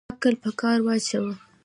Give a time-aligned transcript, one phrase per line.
[0.13, 1.33] عقل په کار واچوه